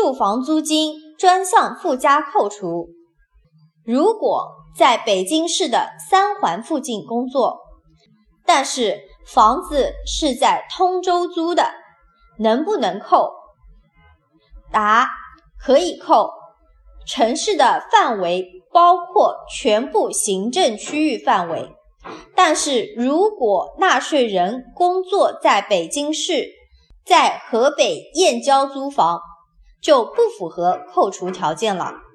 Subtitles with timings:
[0.00, 2.90] 住房租金专项附加扣除。
[3.84, 7.58] 如果在北京市的三环附近工作，
[8.46, 11.72] 但是房子是在通州租的，
[12.38, 13.32] 能不能扣？
[14.70, 15.10] 答：
[15.60, 16.30] 可以扣。
[17.04, 21.72] 城市的范围包括全部行政区域范围，
[22.36, 26.50] 但是如果纳税人工作在北京市，
[27.04, 29.20] 在河北燕郊租房，
[29.80, 32.07] 就不符合扣除条件了。